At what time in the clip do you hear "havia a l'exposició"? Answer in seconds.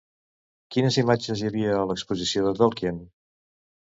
1.49-2.47